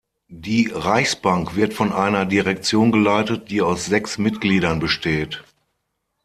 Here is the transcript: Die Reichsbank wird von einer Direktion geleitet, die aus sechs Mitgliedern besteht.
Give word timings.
Die 0.33 0.71
Reichsbank 0.73 1.55
wird 1.55 1.75
von 1.75 1.93
einer 1.93 2.25
Direktion 2.25 2.91
geleitet, 2.91 3.51
die 3.51 3.61
aus 3.61 3.85
sechs 3.85 4.17
Mitgliedern 4.17 4.79
besteht. 4.79 5.43